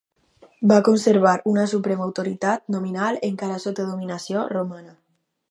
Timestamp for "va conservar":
0.69-1.33